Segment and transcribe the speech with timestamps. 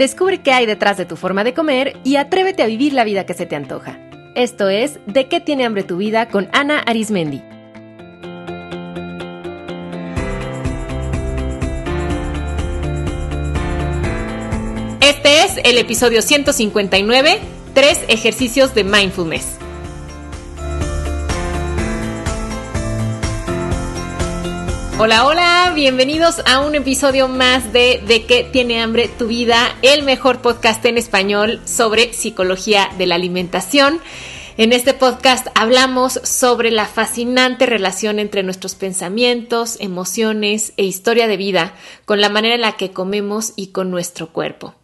[0.00, 3.26] Descubre qué hay detrás de tu forma de comer y atrévete a vivir la vida
[3.26, 3.98] que se te antoja.
[4.34, 7.42] Esto es De qué tiene hambre tu vida con Ana Arismendi.
[15.02, 17.38] Este es el episodio 159,
[17.74, 19.58] tres ejercicios de mindfulness.
[25.02, 30.02] Hola, hola, bienvenidos a un episodio más de De qué tiene hambre tu vida, el
[30.02, 33.98] mejor podcast en español sobre psicología de la alimentación.
[34.58, 41.38] En este podcast hablamos sobre la fascinante relación entre nuestros pensamientos, emociones e historia de
[41.38, 41.72] vida
[42.04, 44.74] con la manera en la que comemos y con nuestro cuerpo.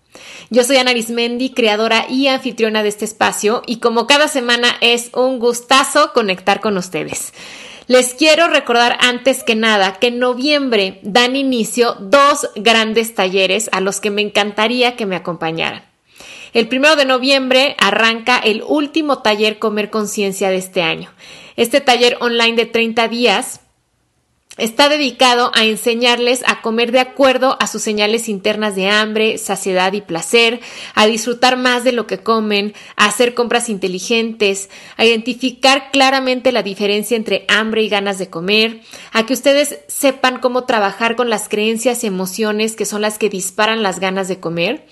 [0.49, 5.11] Yo soy Ana Arismendi, creadora y anfitriona de este espacio y como cada semana es
[5.13, 7.35] un gustazo conectar con ustedes.
[7.89, 13.81] Les quiero recordar antes que nada que en noviembre dan inicio dos grandes talleres a
[13.81, 15.85] los que me encantaría que me acompañaran.
[16.53, 21.13] El primero de noviembre arranca el último taller Comer Conciencia de este año.
[21.55, 23.61] Este taller online de 30 días
[24.57, 29.93] está dedicado a enseñarles a comer de acuerdo a sus señales internas de hambre, saciedad
[29.93, 30.61] y placer,
[30.95, 36.63] a disfrutar más de lo que comen, a hacer compras inteligentes, a identificar claramente la
[36.63, 38.81] diferencia entre hambre y ganas de comer,
[39.13, 43.29] a que ustedes sepan cómo trabajar con las creencias y emociones que son las que
[43.29, 44.87] disparan las ganas de comer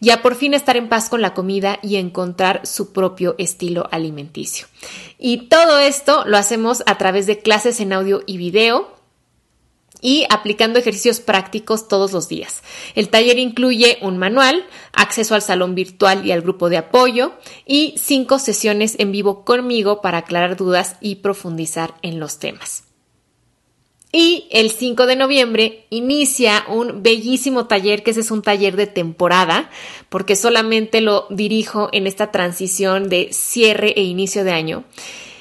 [0.00, 3.88] y a por fin estar en paz con la comida y encontrar su propio estilo
[3.90, 4.66] alimenticio.
[5.18, 9.00] Y todo esto lo hacemos a través de clases en audio y video
[10.00, 12.62] y aplicando ejercicios prácticos todos los días.
[12.94, 17.32] El taller incluye un manual, acceso al salón virtual y al grupo de apoyo
[17.66, 22.84] y cinco sesiones en vivo conmigo para aclarar dudas y profundizar en los temas.
[24.12, 29.70] Y el 5 de noviembre inicia un bellísimo taller, que es un taller de temporada,
[30.08, 34.84] porque solamente lo dirijo en esta transición de cierre e inicio de año.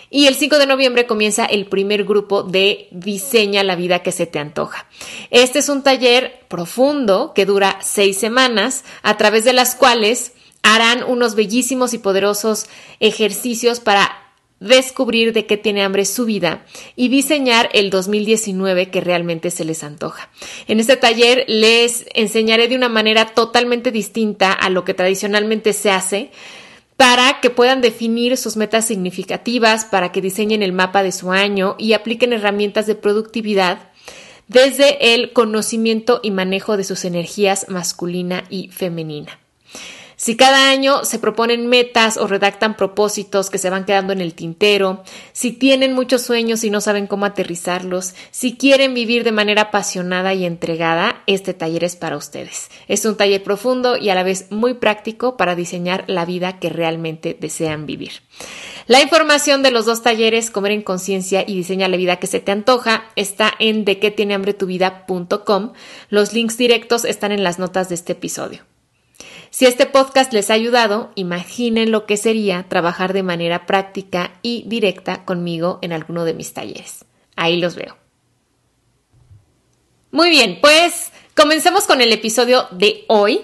[0.10, 4.26] Y el 5 de noviembre comienza el primer grupo de Diseña la vida que se
[4.26, 4.88] te antoja.
[5.30, 10.34] Este es un taller profundo que dura seis semanas, a través de las cuales
[10.64, 12.66] harán unos bellísimos y poderosos
[13.00, 16.66] ejercicios para descubrir de qué tiene hambre su vida
[16.96, 20.30] y diseñar el 2019 que realmente se les antoja.
[20.68, 25.92] En este taller les enseñaré de una manera totalmente distinta a lo que tradicionalmente se
[25.92, 26.32] hace
[27.00, 31.78] para que puedan definir sus metas significativas, para que diseñen el mapa de su año
[31.80, 33.90] y apliquen herramientas de productividad
[34.50, 39.40] desde el conocimiento y manejo de sus energías masculina y femenina.
[40.20, 44.34] Si cada año se proponen metas o redactan propósitos que se van quedando en el
[44.34, 49.62] tintero, si tienen muchos sueños y no saben cómo aterrizarlos, si quieren vivir de manera
[49.62, 52.70] apasionada y entregada, este taller es para ustedes.
[52.90, 56.68] Es un taller profundo y a la vez muy práctico para diseñar la vida que
[56.68, 58.12] realmente desean vivir.
[58.88, 62.42] La información de los dos talleres, Comer en Conciencia y Diseña la Vida que se
[62.42, 64.68] te antoja, está en de qué tiene hambre tu.
[66.10, 68.66] Los links directos están en las notas de este episodio.
[69.52, 74.64] Si este podcast les ha ayudado, imaginen lo que sería trabajar de manera práctica y
[74.68, 77.06] directa conmigo en alguno de mis talleres.
[77.36, 77.98] Ahí los veo.
[80.12, 83.42] Muy bien, pues comencemos con el episodio de hoy,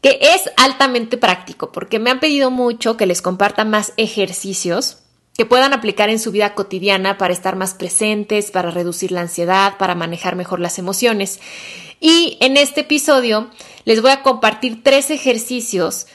[0.00, 5.05] que es altamente práctico, porque me han pedido mucho que les comparta más ejercicios
[5.36, 9.76] que puedan aplicar en su vida cotidiana para estar más presentes, para reducir la ansiedad,
[9.78, 11.40] para manejar mejor las emociones.
[12.00, 13.50] Y en este episodio
[13.84, 16.06] les voy a compartir tres ejercicios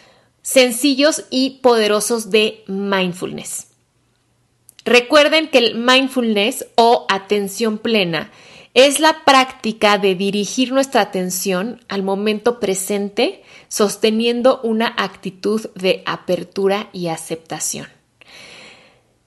[0.41, 3.67] sencillos y poderosos de mindfulness.
[4.85, 8.31] Recuerden que el mindfulness o atención plena
[8.73, 16.89] es la práctica de dirigir nuestra atención al momento presente sosteniendo una actitud de apertura
[16.91, 18.00] y aceptación.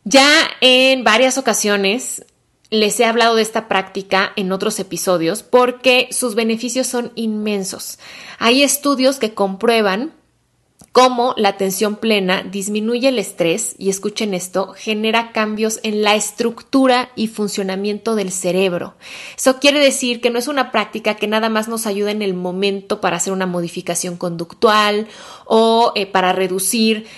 [0.05, 2.25] Ya en varias ocasiones
[2.71, 7.99] les he hablado de esta práctica en otros episodios porque sus beneficios son inmensos.
[8.39, 10.13] Hay estudios que comprueban
[10.95, 17.11] cómo la atención plena disminuye el estrés y escuchen esto, genera cambios en la estructura
[17.17, 18.95] y funcionamiento del cerebro.
[19.37, 22.33] Eso quiere decir que no es una práctica que nada más nos ayuda en el
[22.33, 25.09] momento para hacer una modificación conductual
[25.47, 27.09] o eh, para reducir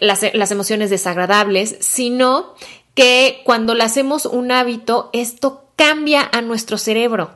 [0.00, 2.54] las, las emociones desagradables, sino
[2.94, 7.32] que cuando le hacemos un hábito, esto cambia a nuestro cerebro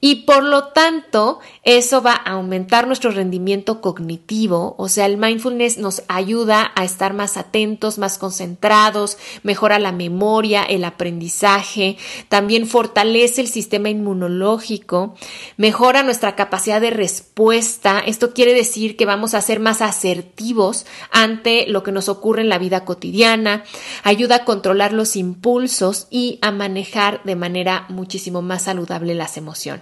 [0.00, 5.78] y por lo tanto eso va a aumentar nuestro rendimiento cognitivo, o sea, el mindfulness
[5.78, 11.96] nos ayuda a estar más atentos, más concentrados, mejora la memoria, el aprendizaje,
[12.28, 15.14] también fortalece el sistema inmunológico,
[15.56, 21.66] mejora nuestra capacidad de respuesta, esto quiere decir que vamos a ser más asertivos ante
[21.66, 23.64] lo que nos ocurre en la vida cotidiana,
[24.02, 29.73] ayuda a controlar los impulsos y a manejar de manera muchísimo más saludable las emociones.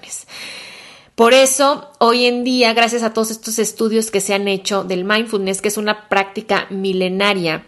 [1.14, 5.04] Por eso, hoy en día, gracias a todos estos estudios que se han hecho del
[5.04, 7.66] mindfulness, que es una práctica milenaria,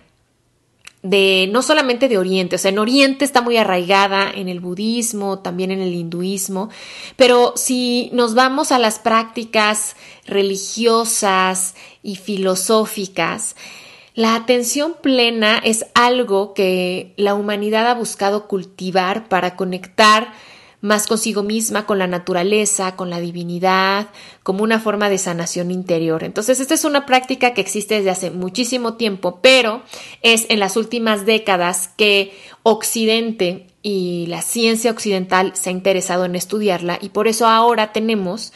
[1.04, 5.40] de no solamente de Oriente, o sea, en Oriente está muy arraigada en el budismo,
[5.40, 6.70] también en el hinduismo,
[7.16, 13.54] pero si nos vamos a las prácticas religiosas y filosóficas,
[14.14, 20.32] la atención plena es algo que la humanidad ha buscado cultivar para conectar
[20.84, 24.08] más consigo misma, con la naturaleza, con la divinidad,
[24.42, 26.22] como una forma de sanación interior.
[26.24, 29.82] Entonces, esta es una práctica que existe desde hace muchísimo tiempo, pero
[30.20, 36.34] es en las últimas décadas que Occidente y la ciencia occidental se ha interesado en
[36.34, 38.52] estudiarla y por eso ahora tenemos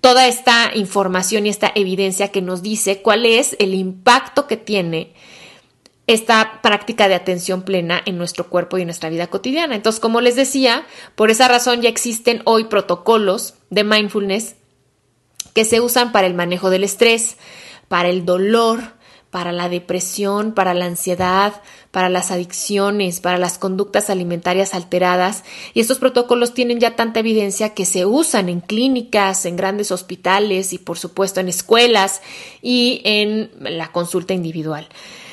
[0.00, 5.12] toda esta información y esta evidencia que nos dice cuál es el impacto que tiene
[6.08, 9.74] esta práctica de atención plena en nuestro cuerpo y en nuestra vida cotidiana.
[9.74, 14.56] Entonces, como les decía, por esa razón ya existen hoy protocolos de mindfulness
[15.52, 17.36] que se usan para el manejo del estrés,
[17.88, 18.80] para el dolor,
[19.30, 21.60] para la depresión, para la ansiedad,
[21.90, 25.44] para las adicciones, para las conductas alimentarias alteradas.
[25.74, 30.72] Y estos protocolos tienen ya tanta evidencia que se usan en clínicas, en grandes hospitales
[30.72, 32.22] y por supuesto en escuelas
[32.62, 34.88] y en la consulta individual.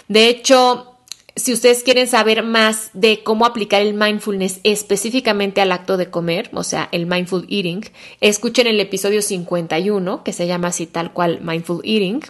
[0.07, 0.95] De hecho,
[1.35, 6.49] si ustedes quieren saber más de cómo aplicar el mindfulness específicamente al acto de comer,
[6.53, 7.81] o sea, el mindful eating,
[8.21, 12.21] escuchen el episodio 51, que se llama así tal cual Mindful Eating,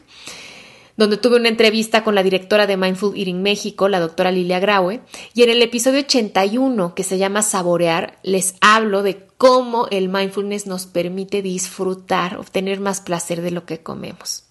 [0.98, 5.02] donde tuve una entrevista con la directora de Mindful Eating México, la doctora Lilia Graue,
[5.34, 10.66] y en el episodio 81, que se llama Saborear, les hablo de cómo el mindfulness
[10.66, 14.46] nos permite disfrutar, obtener más placer de lo que comemos.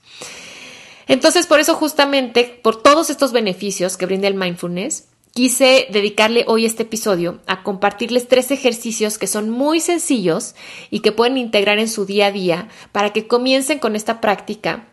[1.06, 6.64] Entonces, por eso justamente, por todos estos beneficios que brinda el mindfulness, quise dedicarle hoy
[6.64, 10.54] este episodio a compartirles tres ejercicios que son muy sencillos
[10.90, 14.88] y que pueden integrar en su día a día para que comiencen con esta práctica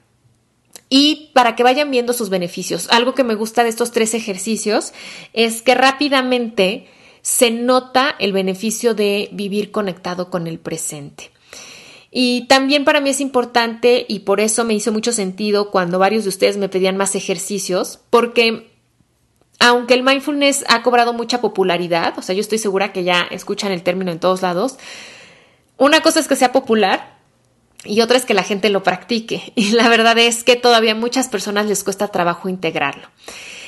[0.89, 2.89] y para que vayan viendo sus beneficios.
[2.89, 4.93] Algo que me gusta de estos tres ejercicios
[5.33, 6.87] es que rápidamente
[7.21, 11.31] se nota el beneficio de vivir conectado con el presente.
[12.11, 16.25] Y también para mí es importante y por eso me hizo mucho sentido cuando varios
[16.25, 18.69] de ustedes me pedían más ejercicios, porque
[19.59, 23.71] aunque el mindfulness ha cobrado mucha popularidad, o sea, yo estoy segura que ya escuchan
[23.71, 24.77] el término en todos lados,
[25.77, 27.17] una cosa es que sea popular
[27.85, 29.53] y otra es que la gente lo practique.
[29.55, 33.07] Y la verdad es que todavía a muchas personas les cuesta trabajo integrarlo.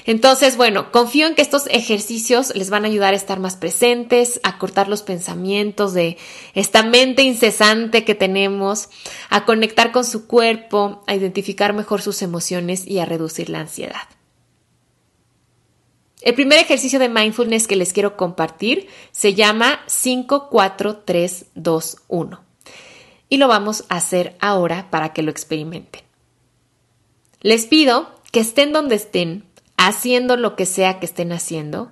[0.06, 4.40] Entonces, bueno, confío en que estos ejercicios les van a ayudar a estar más presentes,
[4.44, 6.18] a cortar los pensamientos de
[6.54, 8.90] esta mente incesante que tenemos,
[9.30, 14.02] a conectar con su cuerpo, a identificar mejor sus emociones y a reducir la ansiedad.
[16.22, 21.98] El primer ejercicio de mindfulness que les quiero compartir se llama 5, 4, 3, 2,
[22.08, 22.42] 1.
[23.28, 26.02] Y lo vamos a hacer ahora para que lo experimenten.
[27.42, 29.44] Les pido que estén donde estén,
[29.78, 31.92] haciendo lo que sea que estén haciendo,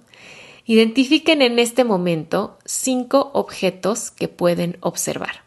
[0.66, 5.44] identifiquen en este momento cinco objetos que pueden observar.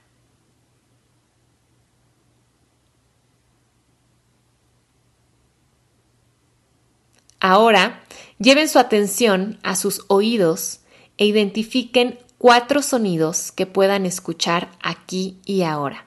[7.40, 8.02] Ahora,
[8.38, 10.80] lleven su atención a sus oídos
[11.18, 16.06] e identifiquen cuatro sonidos que puedan escuchar aquí y ahora.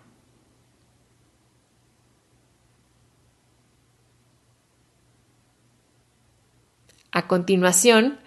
[7.18, 8.20] A continuación,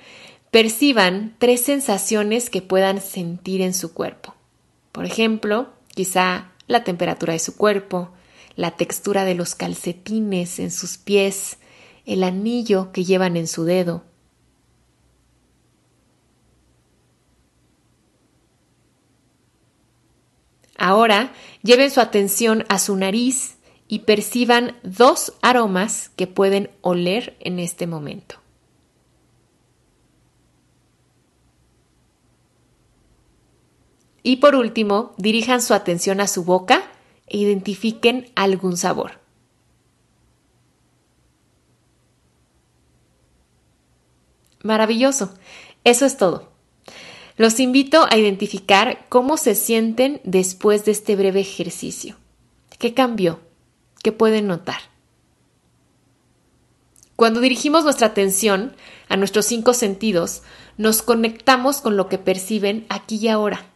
[0.51, 4.35] perciban tres sensaciones que puedan sentir en su cuerpo.
[4.91, 8.11] Por ejemplo, quizá la temperatura de su cuerpo,
[8.57, 11.59] la textura de los calcetines en sus pies,
[12.05, 14.03] el anillo que llevan en su dedo.
[20.77, 21.33] Ahora
[21.63, 27.87] lleven su atención a su nariz y perciban dos aromas que pueden oler en este
[27.87, 28.40] momento.
[34.23, 36.83] Y por último, dirijan su atención a su boca
[37.27, 39.21] e identifiquen algún sabor.
[44.63, 45.33] Maravilloso.
[45.85, 46.51] Eso es todo.
[47.37, 52.17] Los invito a identificar cómo se sienten después de este breve ejercicio.
[52.79, 53.41] ¿Qué cambió?
[54.03, 54.81] ¿Qué pueden notar?
[57.17, 58.75] Cuando dirigimos nuestra atención
[59.09, 60.43] a nuestros cinco sentidos,
[60.77, 63.70] nos conectamos con lo que perciben aquí y ahora.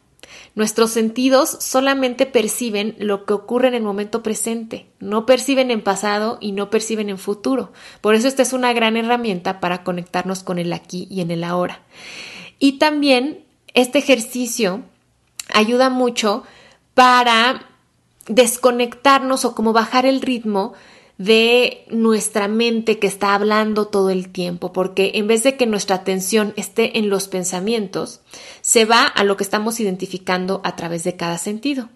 [0.55, 6.39] Nuestros sentidos solamente perciben lo que ocurre en el momento presente, no perciben en pasado
[6.41, 7.73] y no perciben en futuro.
[8.01, 11.45] Por eso esta es una gran herramienta para conectarnos con el aquí y en el
[11.45, 11.83] ahora.
[12.59, 14.83] Y también este ejercicio
[15.53, 16.45] ayuda mucho
[16.95, 17.69] para
[18.27, 20.73] desconectarnos o como bajar el ritmo
[21.19, 25.97] de nuestra mente que está hablando todo el tiempo, porque en vez de que nuestra
[25.97, 28.21] atención esté en los pensamientos,
[28.63, 31.89] se va a lo que estamos identificando a través de cada sentido.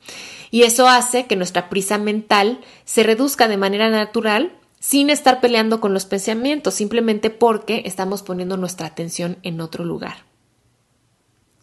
[0.51, 5.81] Y eso hace que nuestra prisa mental se reduzca de manera natural sin estar peleando
[5.81, 10.29] con los pensamientos, simplemente porque estamos poniendo nuestra atención en otro lugar.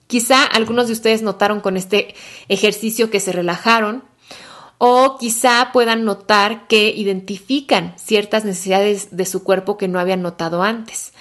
[0.07, 2.13] Quizá algunos de ustedes notaron con este
[2.47, 4.03] ejercicio que se relajaron,
[4.77, 10.63] o quizá puedan notar que identifican ciertas necesidades de su cuerpo que no habían notado
[10.63, 11.13] antes.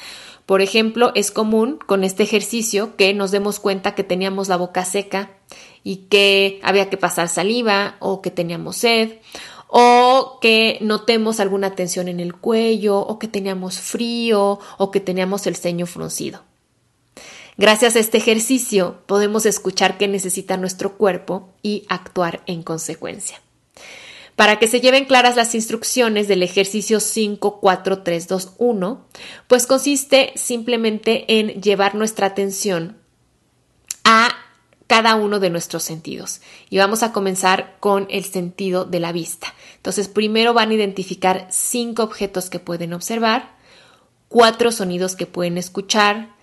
[0.46, 4.84] Por ejemplo, es común con este ejercicio que nos demos cuenta que teníamos la boca
[4.84, 5.30] seca
[5.82, 9.12] y que había que pasar saliva o que teníamos sed
[9.68, 15.46] o que notemos alguna tensión en el cuello o que teníamos frío o que teníamos
[15.46, 16.42] el ceño fruncido.
[17.56, 23.43] Gracias a este ejercicio podemos escuchar qué necesita nuestro cuerpo y actuar en consecuencia.
[24.36, 29.06] Para que se lleven claras las instrucciones del ejercicio 5, 4, 3, 2, 1,
[29.46, 32.96] pues consiste simplemente en llevar nuestra atención
[34.04, 34.30] a
[34.86, 36.40] cada uno de nuestros sentidos.
[36.68, 39.54] Y vamos a comenzar con el sentido de la vista.
[39.76, 43.54] Entonces, primero van a identificar cinco objetos que pueden observar,
[44.28, 46.34] cuatro sonidos que pueden escuchar,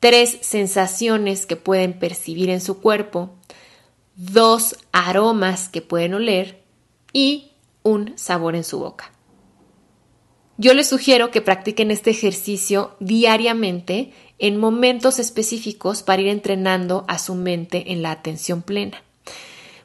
[0.00, 3.36] tres sensaciones que pueden percibir en su cuerpo,
[4.16, 6.67] dos aromas que pueden oler
[7.12, 9.12] y un sabor en su boca.
[10.56, 17.18] Yo les sugiero que practiquen este ejercicio diariamente en momentos específicos para ir entrenando a
[17.18, 19.02] su mente en la atención plena.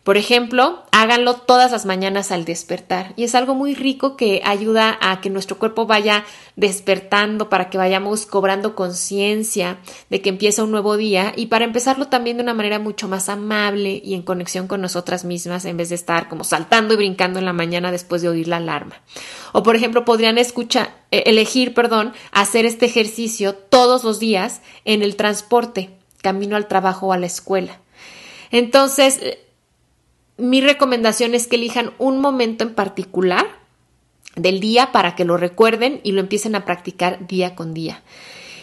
[0.04, 4.98] Por ejemplo, háganlo todas las mañanas al despertar y es algo muy rico que ayuda
[5.00, 6.26] a que nuestro cuerpo vaya
[6.58, 9.80] despertando para que vayamos cobrando conciencia
[10.10, 13.30] de que empieza un nuevo día y para empezarlo también de una manera mucho más
[13.30, 17.40] amable y en conexión con nosotras mismas en vez de estar como saltando y brincando
[17.40, 19.02] en la mañana después de oír la alarma.
[19.54, 25.02] O por ejemplo, podrían escuchar, eh, elegir, perdón, hacer este ejercicio todos los días en
[25.02, 25.92] el transporte,
[26.22, 27.80] camino al trabajo o a la escuela.
[28.52, 29.22] Entonces,
[30.44, 33.48] mi recomendación es que elijan un momento en particular
[34.36, 38.04] del día para que lo recuerden y lo empiecen a practicar día con día.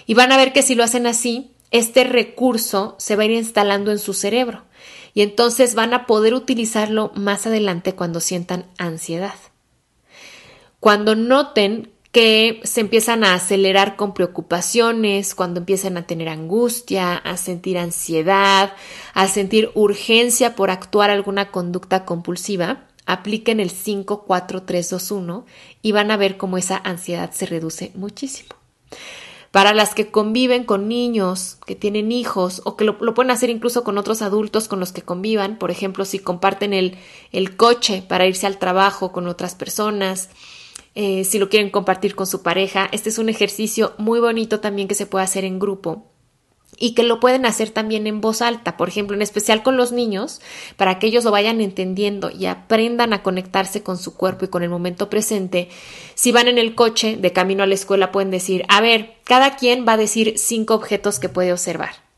[0.05, 3.33] Y van a ver que si lo hacen así, este recurso se va a ir
[3.33, 4.65] instalando en su cerebro
[5.15, 9.37] y entonces van a poder utilizarlo más adelante cuando sientan ansiedad.
[10.81, 17.37] Cuando noten que se empiezan a acelerar con preocupaciones, cuando empiezan a tener angustia, a
[17.37, 18.73] sentir ansiedad,
[19.15, 25.47] a sentir urgencia por actuar alguna conducta compulsiva, apliquen el 5, 4, 3, 2, 1
[25.83, 28.57] y van a ver cómo esa ansiedad se reduce muchísimo.
[29.53, 33.83] Para las que conviven con niños, que tienen hijos o que lo, pueden hacer incluso
[33.83, 36.99] con otros adultos con los que convivan, por ejemplo, si comparten el,
[37.33, 40.31] el coche para irse al trabajo con otras personas,
[40.95, 42.89] eh, si lo quieren compartir con su pareja.
[42.93, 46.11] Este es un ejercicio muy bonito también que se puede hacer en grupo
[46.79, 49.93] y que lo pueden hacer también en voz alta, por ejemplo, en especial con los
[49.93, 50.41] niños,
[50.77, 54.63] para que ellos lo vayan entendiendo y aprendan a conectarse con su cuerpo y con
[54.63, 55.69] el momento presente.
[56.15, 59.57] Si van en el coche de camino a la escuela, pueden decir, a ver, cada
[59.57, 62.10] quien va a decir cinco objetos que puede observar.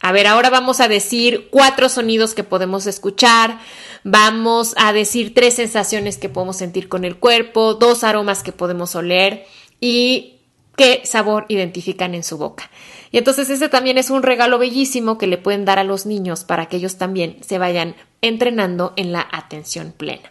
[0.00, 3.58] A ver, ahora vamos a decir cuatro sonidos que podemos escuchar,
[4.04, 8.94] vamos a decir tres sensaciones que podemos sentir con el cuerpo, dos aromas que podemos
[8.94, 9.46] oler
[9.80, 10.36] y
[10.76, 12.70] qué sabor identifican en su boca.
[13.10, 16.44] Y entonces ese también es un regalo bellísimo que le pueden dar a los niños
[16.44, 20.30] para que ellos también se vayan entrenando en la atención plena.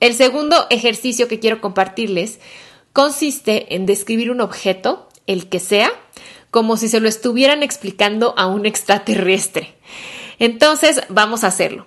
[0.00, 2.40] El segundo ejercicio que quiero compartirles
[2.92, 5.90] consiste en describir un objeto, el que sea,
[6.50, 9.76] como si se lo estuvieran explicando a un extraterrestre.
[10.38, 11.86] Entonces, vamos a hacerlo.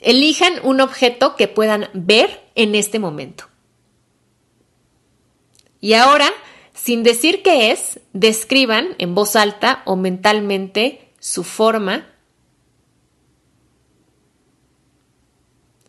[0.00, 3.44] Elijan un objeto que puedan ver en este momento.
[5.80, 6.28] Y ahora,
[6.74, 12.06] sin decir qué es, describan en voz alta o mentalmente su forma,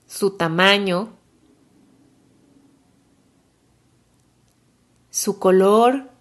[0.07, 1.17] su tamaño,
[5.09, 6.12] su color,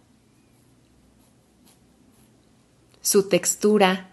[3.03, 4.11] su textura,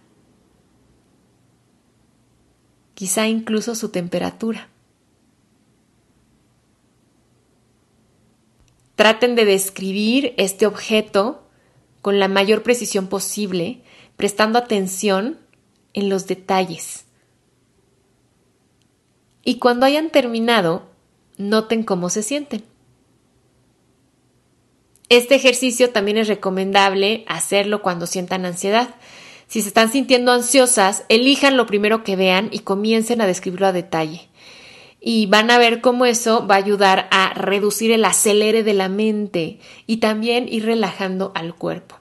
[2.95, 4.67] quizá incluso su temperatura.
[8.95, 11.47] Traten de describir este objeto
[12.01, 13.81] con la mayor precisión posible,
[14.17, 15.39] prestando atención
[15.93, 17.05] en los detalles.
[19.45, 20.89] Y cuando hayan terminado,
[21.37, 22.63] noten cómo se sienten.
[25.09, 28.95] Este ejercicio también es recomendable hacerlo cuando sientan ansiedad.
[29.47, 33.73] Si se están sintiendo ansiosas, elijan lo primero que vean y comiencen a describirlo a
[33.73, 34.29] detalle
[35.01, 38.89] y van a ver cómo eso va a ayudar a reducir el acelere de la
[38.89, 41.95] mente y también ir relajando al cuerpo.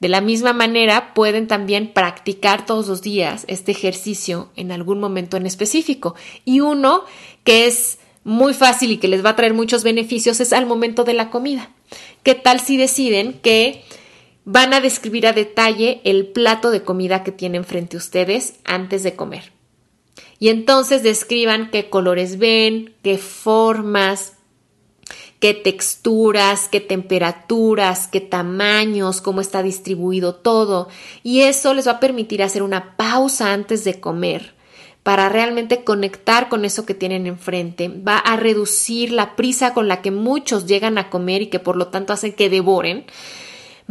[0.00, 5.36] De la misma manera, pueden también practicar todos los días este ejercicio en algún momento
[5.36, 6.14] en específico.
[6.46, 7.04] Y uno
[7.44, 11.04] que es muy fácil y que les va a traer muchos beneficios es al momento
[11.04, 11.70] de la comida.
[12.22, 13.82] ¿Qué tal si deciden que
[14.44, 19.02] van a describir a detalle el plato de comida que tienen frente a ustedes antes
[19.02, 19.52] de comer?
[20.38, 24.34] Y entonces describan qué colores ven, qué formas,
[25.38, 30.88] qué texturas, qué temperaturas, qué tamaños, cómo está distribuido todo.
[31.22, 34.59] Y eso les va a permitir hacer una pausa antes de comer
[35.02, 37.88] para realmente conectar con eso que tienen enfrente.
[37.88, 41.76] Va a reducir la prisa con la que muchos llegan a comer y que por
[41.76, 43.06] lo tanto hacen que devoren.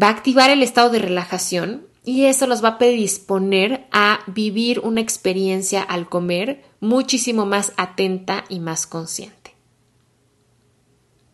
[0.01, 4.80] Va a activar el estado de relajación y eso los va a predisponer a vivir
[4.80, 9.56] una experiencia al comer muchísimo más atenta y más consciente.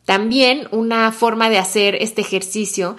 [0.05, 2.95] También una forma de hacer este ejercicio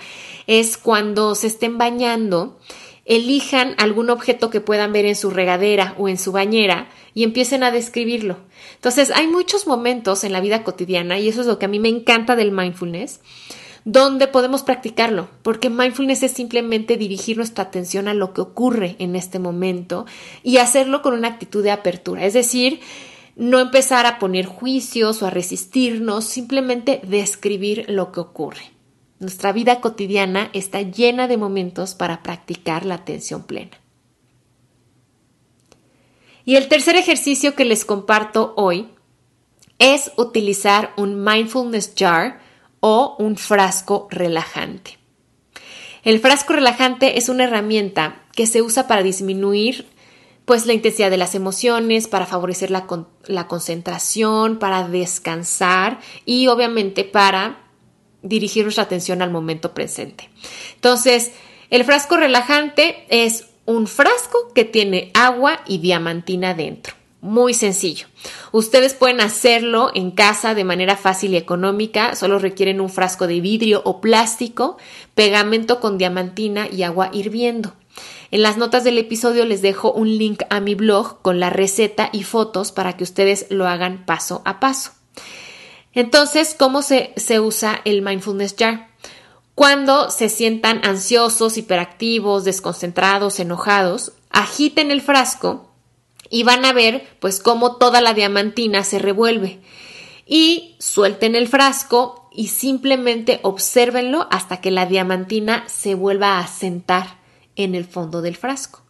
[0.47, 2.59] es cuando se estén bañando,
[3.07, 7.63] elijan algún objeto que puedan ver en su regadera o en su bañera y empiecen
[7.63, 8.39] a describirlo.
[8.75, 11.79] Entonces, hay muchos momentos en la vida cotidiana y eso es lo que a mí
[11.79, 13.21] me encanta del mindfulness
[13.87, 19.15] donde podemos practicarlo, porque mindfulness es simplemente dirigir nuestra atención a lo que ocurre en
[19.15, 20.07] este momento
[20.43, 22.81] y hacerlo con una actitud de apertura, es decir,
[23.37, 28.76] no empezar a poner juicios o a resistirnos, simplemente describir lo que ocurre.
[29.19, 33.79] Nuestra vida cotidiana está llena de momentos para practicar la atención plena.
[36.45, 38.89] Y el tercer ejercicio que les comparto hoy
[39.79, 42.41] es utilizar un mindfulness jar
[42.81, 44.99] o un frasco relajante.
[46.05, 49.87] El frasco relajante es una herramienta que se usa para disminuir
[50.45, 52.87] pues la intensidad de las emociones, para favorecer la,
[53.27, 57.66] la concentración, para descansar y obviamente para
[58.23, 60.31] dirigir nuestra atención al momento presente.
[60.75, 61.33] Entonces,
[61.71, 66.95] el frasco relajante es un frasco que tiene agua y diamantina dentro.
[67.21, 68.07] Muy sencillo.
[68.53, 72.15] Ustedes pueden hacerlo en casa de manera fácil y económica.
[72.15, 74.77] Solo requieren un frasco de vidrio o plástico,
[75.15, 77.73] pegamento con diamantina y agua hirviendo.
[78.31, 82.11] En las notas del episodio les dejo un link a mi blog con la receta
[82.13, 84.93] y fotos para que ustedes lo hagan paso a paso.
[85.97, 88.89] Entonces, ¿cómo se, se usa el mindfulness jar?
[89.55, 95.71] Cuando se sientan ansiosos, hiperactivos, desconcentrados, enojados, agiten el frasco
[96.29, 99.63] y van a ver pues cómo toda la diamantina se revuelve.
[100.27, 107.17] Y suelten el frasco y simplemente obsérvenlo hasta que la diamantina se vuelva a sentar
[107.55, 108.83] en el fondo del frasco.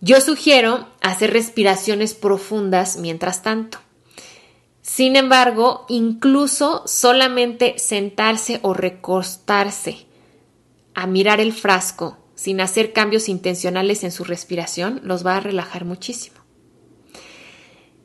[0.00, 3.78] Yo sugiero hacer respiraciones profundas mientras tanto.
[5.00, 10.04] Sin embargo, incluso solamente sentarse o recostarse
[10.92, 15.86] a mirar el frasco sin hacer cambios intencionales en su respiración, los va a relajar
[15.86, 16.36] muchísimo.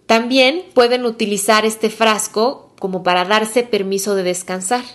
[0.05, 4.86] También pueden utilizar este frasco como para darse permiso de descansar.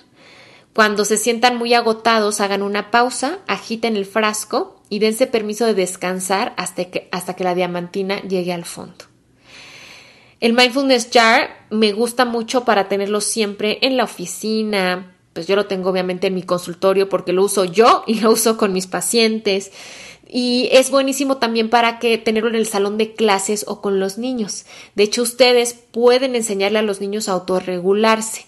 [0.72, 5.74] Cuando se sientan muy agotados, hagan una pausa, agiten el frasco y dense permiso de
[5.74, 9.09] descansar hasta que, hasta que la diamantina llegue al fondo.
[10.40, 15.66] El mindfulness jar me gusta mucho para tenerlo siempre en la oficina, pues yo lo
[15.66, 19.70] tengo obviamente en mi consultorio porque lo uso yo y lo uso con mis pacientes.
[20.32, 24.16] Y es buenísimo también para que tenerlo en el salón de clases o con los
[24.16, 24.64] niños.
[24.94, 28.46] De hecho, ustedes pueden enseñarle a los niños a autorregularse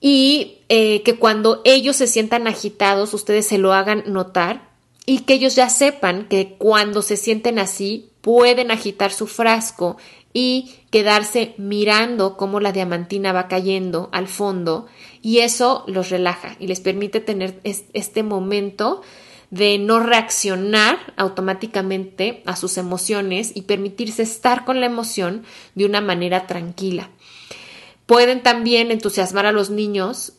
[0.00, 4.70] y eh, que cuando ellos se sientan agitados, ustedes se lo hagan notar
[5.04, 9.98] y que ellos ya sepan que cuando se sienten así, pueden agitar su frasco
[10.38, 14.84] y quedarse mirando cómo la diamantina va cayendo al fondo
[15.22, 19.00] y eso los relaja y les permite tener este momento
[19.48, 25.42] de no reaccionar automáticamente a sus emociones y permitirse estar con la emoción
[25.74, 27.08] de una manera tranquila.
[28.04, 30.34] Pueden también entusiasmar a los niños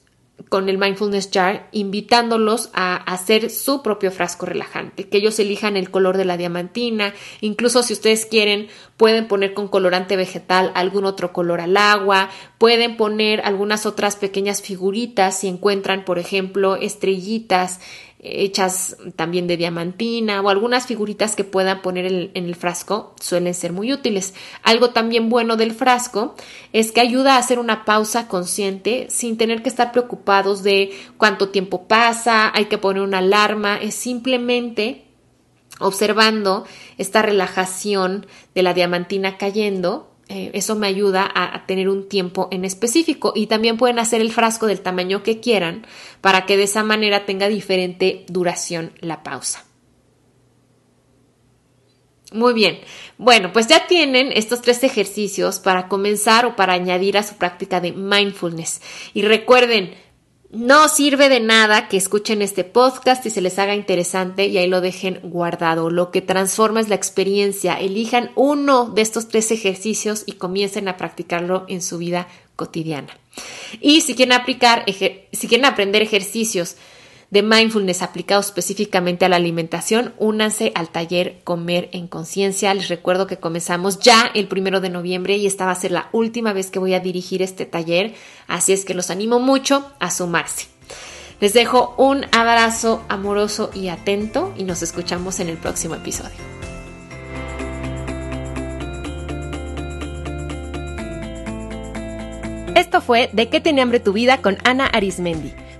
[0.50, 5.90] con el Mindfulness Jar, invitándolos a hacer su propio frasco relajante, que ellos elijan el
[5.90, 11.34] color de la diamantina, incluso si ustedes quieren, pueden poner con colorante vegetal algún otro
[11.34, 17.80] color al agua, pueden poner algunas otras pequeñas figuritas si encuentran, por ejemplo, estrellitas
[18.20, 23.74] hechas también de diamantina o algunas figuritas que puedan poner en, el frasco suelen ser
[23.74, 24.34] muy útiles.
[24.64, 26.36] Algo también bueno del frasco
[26.74, 31.50] es que ayuda a hacer una pausa consciente sin tener que estar preocupados de cuánto
[31.50, 35.06] tiempo pasa, hay que poner una alarma, es simplemente
[35.80, 36.66] observando
[36.98, 38.26] esta relajación
[38.56, 43.48] de la diamantina cayendo eh, eso me ayuda a, tener un tiempo en específico y
[43.48, 45.88] también pueden hacer el frasco del tamaño que quieran
[46.20, 49.64] para que de esa manera tenga diferente duración la pausa.
[52.34, 52.80] Muy bien,
[53.18, 57.80] bueno, pues ya tienen estos tres ejercicios para comenzar o para añadir a su práctica
[57.80, 58.82] de mindfulness.
[59.14, 59.96] Y recuerden,
[60.50, 64.68] no sirve de nada que escuchen este podcast y se les haga interesante y ahí
[64.68, 65.90] lo dejen guardado.
[65.90, 67.80] Lo que transforma es la experiencia.
[67.80, 73.18] Elijan uno de estos tres ejercicios y comiencen a practicarlo en su vida cotidiana.
[73.82, 76.78] Y si quieren aplicar, si quieren aprender ejercicios
[77.30, 82.74] de mindfulness aplicado específicamente a la alimentación, únanse al taller Comer en Conciencia.
[82.74, 86.10] Les recuerdo que comenzamos ya el primero de noviembre y esta va a ser la
[86.14, 88.14] última vez que voy a dirigir este taller,
[88.48, 90.68] así es que los animo mucho a sumarse.
[91.40, 96.58] Les dejo un abrazo amoroso y atento y nos escuchamos en el próximo episodio.
[102.76, 105.54] Esto fue De qué tiene hambre tu vida con Ana Arismendi.